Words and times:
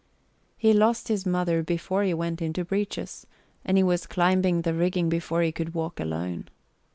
He 0.57 0.73
lost 0.73 1.09
his 1.09 1.27
mother 1.27 1.61
before 1.61 2.01
he 2.01 2.15
went 2.15 2.41
into 2.41 2.65
breeches 2.65 3.27
and 3.63 3.77
he 3.77 3.83
was 3.83 4.07
climbing 4.07 4.63
the 4.63 4.73
rigging 4.73 5.09
before 5.09 5.43
he 5.43 5.51
could 5.51 5.75
walk 5.75 5.99
alone. 5.99 6.49